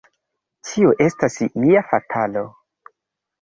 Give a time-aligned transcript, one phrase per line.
[0.69, 2.45] Tio estas ia fatalo!